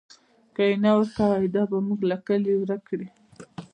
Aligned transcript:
که 0.55 0.63
یې 0.69 0.75
نه 0.83 0.91
ورکوئ، 0.97 1.45
دا 1.55 1.63
به 1.69 1.77
موږ 1.87 2.01
له 2.09 2.17
کلي 2.27 2.51
ورک 2.57 2.81
کړي. 2.89 3.07